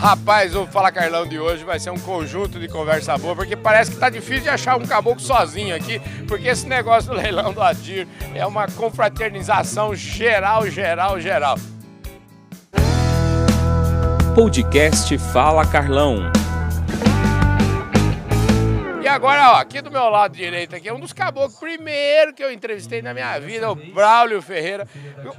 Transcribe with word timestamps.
Rapaz, 0.00 0.54
o 0.54 0.64
Fala 0.64 0.92
Carlão 0.92 1.26
de 1.26 1.40
hoje 1.40 1.64
vai 1.64 1.80
ser 1.80 1.90
um 1.90 1.98
conjunto 1.98 2.60
de 2.60 2.68
conversa 2.68 3.18
boa, 3.18 3.34
porque 3.34 3.56
parece 3.56 3.90
que 3.90 3.96
tá 3.96 4.08
difícil 4.08 4.44
de 4.44 4.48
achar 4.48 4.78
um 4.78 4.86
caboclo 4.86 5.20
sozinho 5.20 5.74
aqui, 5.74 6.00
porque 6.28 6.46
esse 6.46 6.68
negócio 6.68 7.10
do 7.10 7.16
leilão 7.16 7.52
do 7.52 7.60
Adir 7.60 8.06
é 8.32 8.46
uma 8.46 8.68
confraternização 8.68 9.96
geral, 9.96 10.70
geral, 10.70 11.20
geral. 11.20 11.56
Podcast 14.36 15.18
Fala 15.18 15.66
Carlão. 15.66 16.30
E 19.02 19.08
agora, 19.08 19.50
ó, 19.50 19.54
aqui 19.56 19.82
do 19.82 19.90
meu 19.90 20.08
lado 20.08 20.36
direito 20.36 20.76
aqui, 20.76 20.88
é 20.88 20.94
um 20.94 21.00
dos 21.00 21.12
caboclos 21.12 21.58
primeiro 21.58 22.32
que 22.32 22.44
eu 22.44 22.52
entrevistei 22.52 23.02
na 23.02 23.12
minha 23.12 23.36
vida, 23.40 23.68
o 23.68 23.74
Braulio 23.74 24.40
Ferreira. 24.40 24.86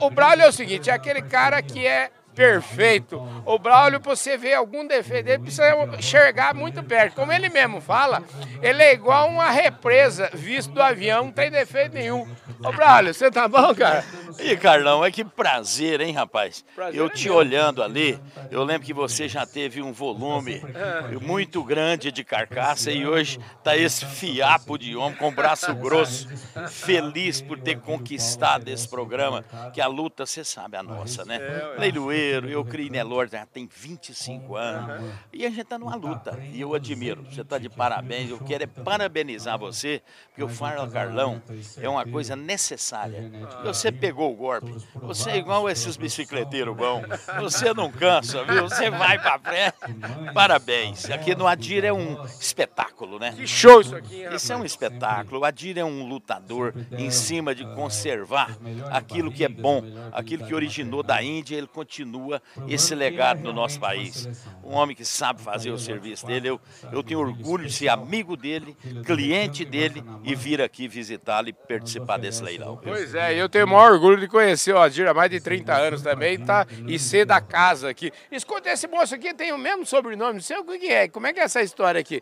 O 0.01 0.09
Braulio 0.09 0.43
é 0.43 0.49
o 0.49 0.51
seguinte, 0.51 0.89
é 0.89 0.93
aquele 0.93 1.21
cara 1.21 1.61
que 1.61 1.87
é 1.87 2.11
perfeito. 2.39 3.21
O 3.45 3.59
Braulio, 3.59 3.99
você 3.99 4.37
vê 4.37 4.53
algum 4.53 4.87
defeito 4.87 5.25
dele, 5.25 5.39
precisa 5.39 5.73
enxergar 5.97 6.55
muito 6.55 6.81
perto. 6.81 7.15
Como 7.15 7.33
ele 7.33 7.49
mesmo 7.49 7.81
fala, 7.81 8.23
ele 8.61 8.81
é 8.81 8.93
igual 8.93 9.27
uma 9.27 9.49
represa 9.49 10.29
visto 10.33 10.71
do 10.71 10.81
avião, 10.81 11.25
não 11.25 11.31
tem 11.33 11.51
defeito 11.51 11.95
nenhum. 11.95 12.25
Ô, 12.63 12.71
Braulio, 12.71 13.13
você 13.13 13.29
tá 13.29 13.45
bom, 13.47 13.75
cara? 13.75 14.05
E 14.39 14.55
Carlão, 14.55 15.03
é 15.03 15.11
que 15.11 15.25
prazer, 15.25 15.99
hein, 15.99 16.13
rapaz? 16.13 16.63
Prazer 16.73 16.97
eu 16.97 17.07
é 17.07 17.09
te 17.09 17.25
meu. 17.25 17.35
olhando 17.35 17.83
ali, 17.83 18.17
eu 18.49 18.63
lembro 18.63 18.85
que 18.85 18.93
você 18.93 19.27
já 19.27 19.45
teve 19.45 19.81
um 19.81 19.91
volume 19.91 20.61
muito 21.21 21.61
grande 21.61 22.09
de 22.11 22.23
carcaça 22.23 22.89
e 22.89 23.05
hoje 23.05 23.37
tá 23.63 23.75
esse 23.75 24.05
fiapo 24.05 24.77
de 24.77 24.95
homem 24.95 25.17
com 25.17 25.29
braço 25.31 25.73
grosso, 25.75 26.29
feliz 26.69 27.41
por 27.41 27.59
ter 27.59 27.79
conquistado 27.79 28.69
esse 28.69 28.87
programa, 28.87 29.43
que 29.73 29.81
a 29.81 29.87
luta, 29.87 30.25
você 30.25 30.45
sabe, 30.45 30.77
a 30.77 30.83
nossa, 30.83 31.25
né? 31.25 31.39
Leiloeiro, 31.77 32.28
eu 32.29 32.63
criei 32.65 32.89
Nelor 32.89 33.27
já 33.27 33.45
tem 33.45 33.67
25 33.67 34.55
anos 34.55 35.13
e 35.31 35.45
a 35.45 35.49
gente 35.49 35.65
tá 35.65 35.77
numa 35.77 35.95
luta 35.95 36.39
e 36.51 36.61
eu 36.61 36.73
admiro, 36.73 37.23
você 37.23 37.43
tá 37.43 37.57
de 37.57 37.69
parabéns, 37.69 38.29
eu 38.29 38.39
quero 38.39 38.63
é 38.63 38.67
parabenizar 38.67 39.57
você, 39.57 40.01
porque 40.27 40.43
o 40.43 40.49
Fala 40.49 40.89
Carlão 40.89 41.41
é 41.77 41.87
uma 41.89 42.05
coisa 42.05 42.35
necessária. 42.35 43.31
Você 43.63 43.91
pegou 43.91 44.31
o 44.31 44.35
golpe, 44.35 44.73
você 44.95 45.31
é 45.31 45.37
igual 45.37 45.69
esses 45.69 45.97
bicicleteiros 45.97 46.75
bons, 46.75 47.05
você 47.39 47.73
não 47.73 47.91
cansa, 47.91 48.43
viu? 48.43 48.63
Você 48.63 48.89
vai 48.89 49.17
pra 49.19 49.39
frente. 49.39 50.33
Parabéns. 50.33 51.09
Aqui 51.09 51.35
no 51.35 51.47
Adir 51.47 51.83
é 51.83 51.93
um 51.93 52.23
espetáculo, 52.25 52.68
né? 53.19 53.33
Que 53.35 53.47
show 53.47 53.81
isso 53.81 53.95
aqui, 53.95 54.23
hein, 54.23 54.29
Isso 54.33 54.51
é 54.51 54.55
um 54.55 54.65
espetáculo. 54.65 55.41
O 55.41 55.45
Adir 55.45 55.77
é 55.77 55.83
um 55.83 56.07
lutador 56.07 56.73
em 56.91 57.09
cima 57.11 57.53
de 57.53 57.65
conservar 57.75 58.57
aquilo 58.89 59.31
que 59.31 59.43
é 59.43 59.49
bom, 59.49 59.83
aquilo 60.11 60.45
que 60.45 60.53
originou 60.53 61.03
da 61.03 61.21
Índia, 61.21 61.57
ele 61.57 61.67
continua 61.67 62.41
esse 62.67 62.95
legado 62.95 63.41
no 63.41 63.53
nosso 63.53 63.79
país. 63.79 64.27
Um 64.63 64.73
homem 64.73 64.95
que 64.95 65.05
sabe 65.05 65.41
fazer 65.41 65.71
o 65.71 65.77
serviço 65.77 66.25
dele. 66.25 66.49
Eu, 66.49 66.61
eu 66.91 67.03
tenho 67.03 67.19
orgulho 67.19 67.65
de 67.65 67.73
ser 67.73 67.89
amigo 67.89 68.35
dele, 68.35 68.75
cliente 69.05 69.65
dele 69.65 70.03
e 70.23 70.35
vir 70.35 70.61
aqui 70.61 70.87
visitá-lo 70.87 71.49
e 71.49 71.53
participar 71.53 72.17
desse 72.17 72.43
leilão. 72.43 72.77
Pois 72.77 73.13
é, 73.15 73.33
eu 73.33 73.49
tenho 73.49 73.65
o 73.65 73.69
maior 73.69 73.93
orgulho 73.93 74.19
de 74.19 74.27
conhecer 74.27 74.73
o 74.73 74.79
Adir 74.79 75.07
há 75.07 75.13
mais 75.13 75.29
de 75.29 75.39
30 75.39 75.73
anos 75.73 76.01
também, 76.01 76.37
tá? 76.39 76.65
E 76.87 76.97
ser 76.97 77.25
da 77.25 77.41
casa 77.41 77.89
aqui. 77.89 78.11
Escuta, 78.31 78.69
esse 78.69 78.87
moço 78.87 79.15
aqui 79.15 79.33
tem 79.33 79.51
o 79.51 79.57
mesmo 79.57 79.85
sobrenome, 79.85 80.33
não 80.33 80.41
sei 80.41 80.57
o 80.57 80.63
que 80.63 80.87
é. 80.87 81.07
Como 81.07 81.27
é 81.27 81.33
que 81.33 81.39
é 81.39 81.43
essa 81.43 81.61
história 81.61 81.99
aqui? 81.99 82.21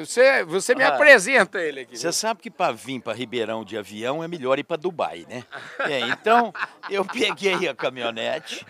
Você, 0.00 0.44
você 0.44 0.74
me 0.74 0.82
Ah, 0.82 0.88
apresenta 0.88 1.60
ele 1.60 1.80
aqui. 1.80 1.96
Você 1.96 2.12
sabe 2.12 2.40
que 2.42 2.50
para 2.50 2.72
vir 2.72 3.00
para 3.00 3.12
Ribeirão 3.12 3.64
de 3.64 3.76
avião 3.76 4.22
é 4.22 4.28
melhor 4.28 4.58
ir 4.58 4.64
para 4.64 4.76
Dubai, 4.76 5.26
né? 5.28 5.44
É, 5.90 6.00
então 6.00 6.52
eu 6.88 7.04
peguei 7.04 7.68
a 7.68 7.74
caminhonete 7.74 8.64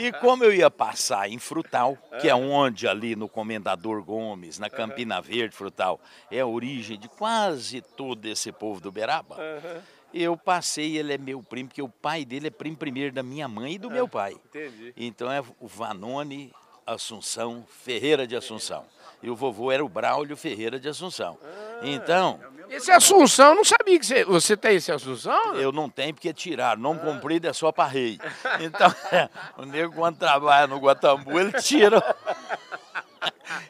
e 0.00 0.12
como 0.12 0.44
eu 0.44 0.52
ia 0.52 0.70
passar 0.70 1.28
em 1.28 1.38
Frutal, 1.38 1.98
que 2.20 2.28
é 2.28 2.34
onde 2.34 2.86
ali 2.86 3.16
no 3.16 3.28
Comendador 3.28 4.02
Gomes, 4.04 4.58
na 4.58 4.70
Campina 4.70 5.20
Verde, 5.20 5.54
Frutal, 5.56 6.00
é 6.30 6.40
a 6.40 6.46
origem 6.46 6.98
de 6.98 7.08
quase 7.08 7.80
todo 7.80 8.24
esse 8.26 8.52
povo 8.52 8.80
do 8.80 8.92
Beraba. 8.92 9.36
Eu 10.12 10.36
passei, 10.36 10.96
ele 10.96 11.12
é 11.12 11.18
meu 11.18 11.42
primo, 11.42 11.68
porque 11.68 11.82
o 11.82 11.88
pai 11.88 12.24
dele 12.24 12.46
é 12.46 12.50
primo 12.50 12.76
primeiro 12.76 13.12
da 13.12 13.22
minha 13.22 13.48
mãe 13.48 13.72
e 13.74 13.78
do 13.78 13.90
meu 13.90 14.06
pai. 14.06 14.36
entendi. 14.46 14.92
Então 14.96 15.30
é 15.32 15.42
o 15.58 15.66
Vanoni 15.66 16.52
Assunção 16.86 17.66
Ferreira 17.82 18.24
de 18.26 18.36
Assunção. 18.36 18.84
E 19.24 19.30
o 19.30 19.34
vovô 19.34 19.72
era 19.72 19.82
o 19.82 19.88
Braulio 19.88 20.36
Ferreira 20.36 20.78
de 20.78 20.86
Assunção. 20.86 21.38
Então, 21.82 22.38
Esse 22.68 22.92
Assunção, 22.92 23.50
eu 23.50 23.54
não 23.54 23.64
sabia 23.64 23.98
que 23.98 24.04
você, 24.04 24.22
você 24.22 24.54
tem 24.54 24.76
esse 24.76 24.92
Assunção? 24.92 25.54
eu 25.54 25.72
não 25.72 25.88
tenho 25.88 26.12
porque 26.12 26.30
tiraram. 26.34 26.78
Nome 26.82 27.00
comprido 27.00 27.48
é 27.48 27.52
só 27.54 27.72
para 27.72 27.88
rei. 27.88 28.18
Então, 28.60 28.94
o 29.56 29.64
nego 29.64 29.94
quando 29.94 30.18
trabalha 30.18 30.66
no 30.66 30.76
Guatambu, 30.78 31.40
ele 31.40 31.52
tira. 31.52 32.02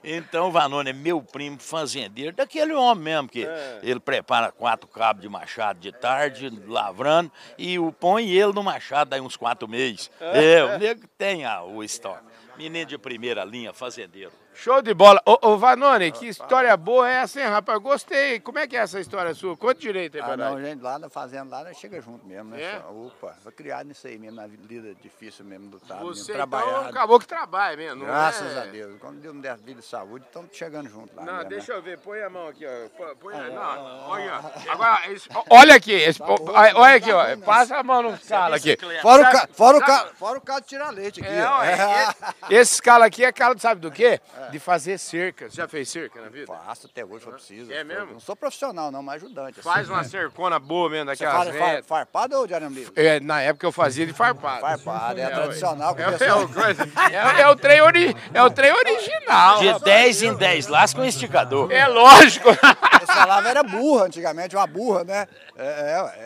Então, 0.03 0.49
o 0.49 0.51
Vanoni 0.51 0.91
é 0.91 0.93
meu 0.93 1.23
primo 1.23 1.59
fazendeiro, 1.59 2.35
daquele 2.35 2.73
homem 2.75 3.05
mesmo, 3.05 3.29
que 3.29 3.47
ele 3.83 4.01
prepara 4.01 4.51
quatro 4.51 4.89
cabos 4.89 5.23
de 5.23 5.29
machado 5.29 5.79
de 5.79 5.93
tarde, 5.93 6.51
lavrando, 6.67 7.31
e 7.57 7.79
o 7.79 7.93
põe 7.93 8.29
ele 8.31 8.53
no 8.53 8.63
machado 8.63 9.11
daí 9.11 9.21
uns 9.21 9.37
quatro 9.37 9.69
meses. 9.69 10.11
É, 10.21 10.65
o 10.65 10.79
nego 10.79 11.07
tem 11.17 11.45
a, 11.45 11.63
o 11.63 11.83
estoque. 11.83 12.25
Menino 12.57 12.87
de 12.87 12.99
primeira 12.99 13.45
linha, 13.45 13.73
fazendeiro. 13.73 14.33
Show 14.55 14.81
de 14.83 14.95
bola. 14.95 15.21
Ô, 15.27 15.37
ô 15.43 15.59
Vanoni, 15.59 16.13
que 16.13 16.27
história 16.29 16.77
boa 16.77 17.11
é 17.11 17.15
essa, 17.17 17.41
hein, 17.41 17.49
rapaz? 17.49 17.79
Gostei. 17.83 18.39
Como 18.39 18.59
é 18.59 18.67
que 18.69 18.77
é 18.77 18.81
essa 18.81 19.01
história 19.01 19.35
sua? 19.35 19.57
Conta 19.57 19.75
direito 19.75 20.15
aí 20.17 20.21
Ah, 20.23 20.25
pra 20.27 20.37
não, 20.37 20.61
gente, 20.61 20.81
lá 20.81 20.97
na 20.99 21.09
fazenda, 21.11 21.57
lá 21.57 21.65
nós 21.65 21.77
chega 21.77 22.01
junto 22.01 22.25
mesmo, 22.25 22.51
né? 22.51 22.63
É? 22.63 22.83
Opa, 22.89 23.35
foi 23.43 23.51
criado 23.53 23.87
nisso 23.89 24.07
aí 24.07 24.17
mesmo, 24.17 24.37
na 24.37 24.47
vida 24.47 24.95
difícil 25.03 25.45
mesmo, 25.45 25.71
lutado, 25.73 26.01
Você 26.07 26.33
mesmo, 26.33 26.45
então 26.47 26.61
trabalhado. 26.61 26.89
acabou 26.89 27.19
que 27.19 27.27
trabalha 27.27 27.77
mesmo, 27.77 28.05
Graças 28.05 28.57
é? 28.57 28.61
a 28.61 28.65
Deus. 28.67 28.97
Quando 29.01 29.21
Deus 29.21 29.35
me 29.35 29.43
der 29.43 29.57
vida 29.57 29.81
e 29.81 29.83
saúde, 29.83 30.25
estamos 30.27 30.51
chegando 30.57 30.89
junto 30.89 31.15
lá. 31.17 31.25
Não, 31.25 31.33
mesmo, 31.35 31.49
deixa 31.49 31.73
né? 31.73 31.79
eu 31.79 31.83
ver, 31.83 31.99
põe 31.99 32.23
a 32.23 32.31
mão 32.31 32.49
aqui, 32.49 32.65
ó. 32.65 32.89
Põe- 32.97 33.15
Põe, 33.17 33.35
não, 33.51 34.09
olha, 34.09 34.41
ó. 34.41 34.71
Agora, 34.73 35.11
esse- 35.13 35.29
olha 35.51 35.75
aqui, 35.75 35.93
esse- 35.93 36.23
olha 36.23 36.95
aqui, 36.97 37.13
ó. 37.13 37.37
Passa 37.45 37.77
a 37.79 37.83
mão 37.83 38.03
no 38.03 38.17
calo 38.19 38.55
aqui. 38.55 38.77
Fora 39.03 39.23
o, 39.23 39.25
Sabe- 39.25 39.39
ca... 39.41 39.49
fora, 39.53 39.79
o 39.79 39.81
ca... 39.81 40.07
Fora 40.15 40.39
o 40.39 40.41
calo 40.41 40.61
de 40.61 40.67
tirar 40.69 40.91
leite 40.91 41.21
aqui. 41.21 41.29
É, 41.29 41.45
ó. 41.45 41.65
é- 41.65 41.73
é- 41.73 42.15
esse 42.61 42.81
calo 42.81 43.03
aqui 43.05 43.25
é 43.25 43.33
calo, 43.33 43.59
sabe 43.59 43.81
do 43.81 43.91
quê? 43.91 44.21
De 44.51 44.59
fazer 44.59 44.99
cerca. 44.99 45.49
Você 45.51 45.57
já 45.57 45.69
fez 45.69 45.89
cerca 45.89 46.21
na 46.21 46.29
vida? 46.29 46.47
Faço 46.47 46.87
até 46.91 47.05
hoje, 47.05 47.21
se 47.21 47.27
eu 47.27 47.33
preciso. 47.33 47.73
É 47.73 47.81
Eu 47.81 47.85
mesmo? 47.85 48.13
Não 48.13 48.21
sou 48.21 48.35
profissional, 48.37 48.91
não, 48.91 49.03
mas 49.03 49.23
ajudante. 49.23 49.61
assim. 49.61 49.69
Faz 49.69 49.89
uma 49.89 50.05
cercona 50.05 50.59
boa 50.59 50.89
mesmo, 50.91 51.11
Você 51.15 51.25
daquelas 51.25 51.45
faz 51.49 51.59
far, 51.59 51.69
velhas. 51.71 51.87
farpado 51.87 52.37
ou 52.39 52.47
de 52.47 52.55
arame 52.55 52.75
livre? 52.77 52.93
É, 52.97 53.21
na 53.21 53.41
época 53.41 53.67
eu 53.67 53.73
fazia 53.73 54.07
de 54.07 54.13
farpado. 54.13 54.61
Farpado, 54.61 55.21
é, 55.21 55.29
tradicional. 55.29 55.95
que 55.95 56.03
É, 56.03 56.09
o 56.09 56.11
é, 56.23 56.35
o 56.35 56.49
coisa- 56.49 56.83
é- 57.13 57.41
é 57.43 57.49
o 57.49 57.57
trem 57.57 57.81
ori- 57.81 58.17
é 58.33 58.43
o 58.43 58.51
trem 58.51 58.73
original. 58.73 59.59
De 59.61 59.67
rapaz. 59.69 59.83
10 59.83 60.23
em 60.23 60.35
10 60.35 60.67
lascos 60.67 60.95
com 61.01 61.05
esticador. 61.07 61.71
É 61.73 61.87
lógico. 61.87 62.49
Eles 62.95 63.07
falavam 63.07 63.51
era 63.51 63.63
burra 63.63 64.07
antigamente, 64.07 64.57
uma 64.57 64.67
burra, 64.67 65.05
né? 65.05 65.27
É, 65.57 65.65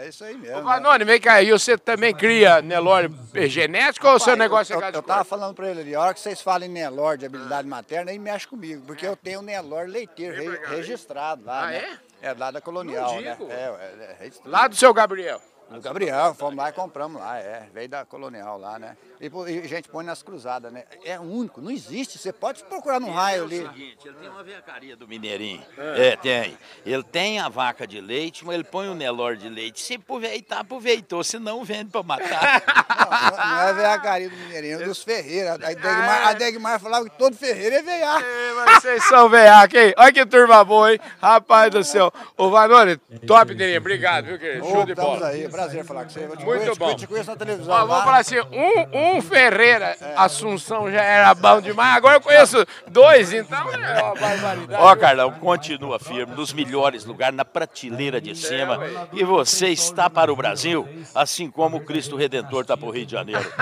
é, 0.01 0.05
é 0.05 0.09
isso 0.09 0.25
aí 0.25 0.37
mesmo. 0.37 0.57
Ô, 0.57 0.61
né? 0.61 0.65
Vanoni, 0.65 1.05
vem 1.05 1.21
cá, 1.21 1.43
e 1.43 1.51
você 1.51 1.77
também 1.77 2.15
cria 2.15 2.63
Nelore 2.63 3.11
genético 3.49 4.07
ou 4.09 4.15
o 4.15 4.19
seu 4.21 4.37
negócio 4.37 4.75
eu, 4.75 4.83
é 4.83 4.89
eu, 4.89 4.93
eu 4.95 5.03
tava 5.03 5.25
falando 5.25 5.55
pra 5.55 5.69
ele 5.69 5.81
ali, 5.81 5.95
a 5.95 6.01
hora 6.01 6.15
que 6.15 6.21
vocês 6.21 6.41
falam 6.41 6.67
em 6.67 6.71
Nelor 6.71 7.17
de 7.19 7.27
habilidade 7.27 7.67
materna, 7.69 8.08
aí 8.09 8.19
mexe 8.19 8.47
comigo, 8.47 8.85
porque 8.87 9.07
eu 9.07 9.17
tenho 9.17 9.43
Nelor 9.43 9.87
leiteiro 9.87 10.35
re- 10.37 10.67
registrado 10.77 11.45
lá, 11.45 11.65
Ah, 11.65 11.71
né? 11.71 11.99
É? 12.21 12.33
lá 12.33 12.51
da 12.51 12.61
Colonial, 12.61 13.21
né? 13.21 13.37
É, 13.49 13.55
é, 13.55 14.11
é 14.11 14.17
registrado. 14.19 14.51
Lá 14.51 14.67
do 14.69 14.75
seu 14.77 14.93
Gabriel. 14.93 15.41
Do 15.71 15.81
Gabriel, 15.83 16.35
fomos 16.35 16.57
lá 16.57 16.71
e 16.71 16.73
compramos 16.73 17.21
lá, 17.21 17.39
é, 17.39 17.69
veio 17.75 17.89
da 17.91 18.03
Colonial 18.05 18.59
lá, 18.59 18.79
né? 18.79 18.97
E, 19.21 19.27
e 19.27 19.59
a 19.59 19.69
gente 19.69 19.89
põe 19.89 20.03
nas 20.03 20.23
cruzadas, 20.23 20.73
né? 20.73 20.85
É 21.05 21.21
único, 21.21 21.61
não 21.61 21.71
existe, 21.71 22.17
você 22.17 22.33
pode 22.33 22.65
procurar 22.65 22.99
num 22.99 23.11
raio 23.11 23.41
É 23.41 23.43
o 23.43 23.45
ali. 23.45 23.59
seguinte, 23.59 23.99
ele 24.09 24.17
tem 24.17 24.29
uma 24.31 24.43
veacaria 24.43 24.97
do 24.97 25.07
Mineirinho. 25.07 25.63
É. 25.77 26.17
tem. 26.17 26.57
Ele 26.87 27.03
tem 27.03 27.39
a 27.39 27.51
vaca 27.51 27.87
de 27.87 28.01
leite, 28.01 28.47
mas 28.47 28.55
ele 28.55 28.65
põe 28.65 28.89
o 28.89 28.95
Nelor 28.95 29.37
de 29.37 29.49
leite. 29.51 29.81
Se 29.83 29.95
aproveitar, 29.97 30.61
aproveitou. 30.61 31.23
Se 31.23 31.39
não, 31.39 31.63
vende 31.65 31.91
pra 31.91 32.03
matar. 32.03 32.63
Não, 32.99 33.37
não, 33.39 33.47
não 33.55 33.61
é 33.61 33.75
veacaria 33.75 34.31
do 34.31 34.37
Mineirinho, 34.37 34.81
é 34.81 34.85
dos 34.85 35.03
Ferreira. 35.03 35.55
A 35.55 35.57
Degmar, 35.59 36.29
a 36.29 36.33
Degmar 36.33 36.81
falava 36.81 37.09
que 37.11 37.19
todo 37.19 37.37
Ferreira 37.37 37.77
é 37.77 37.83
veiaco. 37.83 38.25
É, 38.25 38.53
mas 38.55 38.83
vocês 38.83 39.05
são 39.05 39.29
veiaco, 39.29 39.77
hein? 39.77 39.93
Olha 39.99 40.13
que 40.13 40.25
turma 40.25 40.65
boa, 40.65 40.93
hein? 40.93 41.01
Rapaz 41.21 41.71
do 41.71 41.85
céu. 41.85 42.11
Ô, 42.39 42.49
Vanoni, 42.49 42.97
top, 43.27 43.55
Nerinha. 43.55 43.79
Obrigado, 43.79 44.25
viu, 44.27 44.39
querido? 44.39 44.65
Show 44.67 44.87
de 44.87 44.95
bola. 44.95 45.29
aí, 45.29 45.47
prazer 45.59 45.85
falar 45.85 46.05
com 46.05 46.11
você. 46.11 46.21
Eu 46.21 46.37
te 46.37 46.45
Muito 46.45 46.61
conheço, 46.61 46.79
bom. 46.79 46.91
Eu 46.91 46.95
te 46.95 47.07
conheço 47.07 47.31
na 47.31 47.37
televisão. 47.37 47.75
Ó, 47.75 47.87
vamos 47.87 48.05
falar 48.05 48.19
assim, 48.19 48.37
um, 48.39 49.17
um 49.17 49.23
Ferreira, 49.23 49.97
Assunção 50.17 50.91
já 50.91 51.03
era 51.03 51.35
bom 51.35 51.61
demais, 51.61 51.97
agora 51.97 52.17
eu 52.17 52.21
conheço 52.21 52.65
dois, 52.87 53.33
então 53.33 53.59
é 53.73 54.03
uma 54.03 54.15
barbaridade. 54.15 54.83
Ó, 54.83 54.97
Carlão, 54.97 55.33
continua 55.33 55.99
firme, 55.99 56.35
nos 56.35 56.53
melhores 56.53 57.05
lugares, 57.05 57.37
na 57.37 57.45
prateleira 57.45 58.21
de 58.21 58.37
cima. 58.37 58.79
E 59.13 59.25
você 59.25 59.69
está 59.69 60.09
para 60.09 60.33
o 60.33 60.37
Brasil, 60.37 60.89
assim 61.15 61.51
como 61.51 61.79
o 61.79 61.85
Cristo 61.85 62.17
Redentor 62.17 62.63
está 62.63 62.77
para 62.77 62.87
o 62.87 62.91
Rio 62.91 63.07
de 63.07 63.13
Janeiro. 63.13 63.53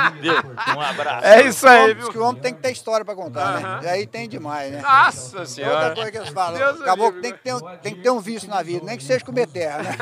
Um 0.76 0.80
abraço. 0.80 1.26
É 1.26 1.42
isso 1.46 1.66
aí, 1.66 1.94
Diz 1.94 2.04
viu? 2.04 2.12
que 2.12 2.18
o 2.18 2.24
homem 2.24 2.42
tem 2.42 2.52
que 2.52 2.60
ter 2.60 2.72
história 2.72 3.04
pra 3.04 3.14
contar, 3.14 3.60
né? 3.60 3.80
E 3.84 3.88
aí 3.88 4.06
tem 4.06 4.28
demais, 4.28 4.70
né? 4.72 4.82
Nossa 4.82 5.38
Outra 5.38 5.46
senhora. 5.46 5.94
coisa 5.94 6.10
que 6.10 6.18
eles 6.18 6.28
falam, 6.28 6.58
Deus 6.58 6.80
acabou 6.82 7.12
que 7.12 7.20
tem 7.20 7.32
que, 7.32 7.38
ter 7.38 7.54
um, 7.54 7.60
tem 7.78 7.94
que 7.94 8.02
ter 8.02 8.10
um 8.10 8.20
vício 8.20 8.48
na 8.48 8.62
vida, 8.62 8.84
nem 8.84 8.96
que 8.96 9.04
seja 9.04 9.24
comer 9.24 9.46
terra, 9.46 9.82
né? 9.82 9.96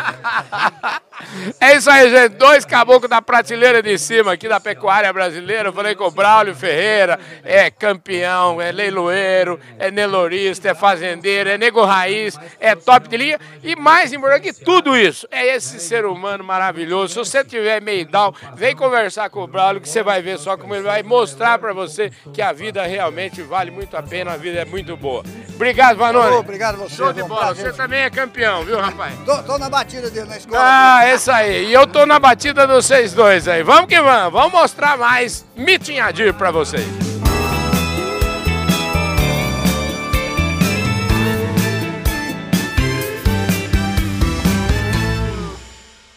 É 1.60 1.74
isso 1.76 1.83
isso 1.84 1.90
aí, 1.90 2.10
gente. 2.10 2.36
Dois 2.36 2.64
caboclos 2.64 3.10
da 3.10 3.20
prateleira 3.20 3.82
de 3.82 3.98
cima 3.98 4.32
aqui 4.32 4.48
da 4.48 4.58
pecuária 4.58 5.12
brasileira. 5.12 5.68
Eu 5.68 5.72
falei 5.72 5.94
com 5.94 6.04
o 6.04 6.10
Braulio 6.10 6.54
Ferreira, 6.54 7.20
é 7.42 7.70
campeão, 7.70 8.58
é 8.58 8.72
leiloeiro, 8.72 9.60
é 9.78 9.90
nelorista, 9.90 10.70
é 10.70 10.74
fazendeiro, 10.74 11.50
é 11.50 11.58
nego 11.58 11.84
raiz, 11.84 12.38
é 12.58 12.74
top 12.74 13.06
de 13.06 13.18
linha. 13.18 13.38
E 13.62 13.76
mais 13.76 14.14
importante 14.14 14.44
que 14.44 14.64
tudo 14.64 14.96
isso, 14.96 15.28
é 15.30 15.54
esse 15.54 15.78
ser 15.78 16.06
humano 16.06 16.42
maravilhoso. 16.42 17.12
Se 17.12 17.18
você 17.18 17.44
tiver 17.44 17.82
meio 17.82 18.06
down, 18.06 18.32
vem 18.54 18.74
conversar 18.74 19.28
com 19.28 19.42
o 19.42 19.46
Braulio 19.46 19.82
que 19.82 19.88
você 19.88 20.02
vai 20.02 20.22
ver 20.22 20.38
só 20.38 20.56
como 20.56 20.74
ele 20.74 20.84
vai 20.84 21.02
mostrar 21.02 21.58
para 21.58 21.74
você 21.74 22.10
que 22.32 22.40
a 22.40 22.50
vida 22.50 22.82
realmente 22.86 23.42
vale 23.42 23.70
muito 23.70 23.94
a 23.94 24.02
pena, 24.02 24.32
a 24.32 24.36
vida 24.38 24.60
é 24.60 24.64
muito 24.64 24.96
boa. 24.96 25.22
Obrigado, 25.54 25.96
Vanoni. 25.96 26.36
Obrigado 26.36 26.74
a 26.74 26.78
você. 26.78 26.96
Show 26.96 27.12
de 27.12 27.22
bola. 27.22 27.46
prazer. 27.46 27.66
Você 27.66 27.72
também 27.72 28.00
é 28.00 28.10
campeão, 28.10 28.64
viu, 28.64 28.78
rapaz? 28.78 29.14
Tô, 29.24 29.42
tô 29.42 29.58
na 29.58 29.70
batida 29.70 30.10
dele 30.10 30.28
na 30.28 30.36
escola. 30.36 30.60
Ah, 30.60 31.06
é 31.06 31.14
isso 31.14 31.30
aí. 31.30 31.66
E 31.66 31.72
eu 31.72 31.86
tô 31.86 32.04
na 32.04 32.18
batida 32.18 32.66
dos 32.66 32.84
vocês 32.86 33.12
dois 33.12 33.46
aí. 33.48 33.62
Vamos 33.62 33.86
que 33.86 34.00
vamos. 34.00 34.32
Vamos 34.32 34.52
mostrar 34.52 34.98
mais 34.98 35.44
Mitinhadir 35.56 36.34
pra 36.34 36.50
vocês. 36.50 37.13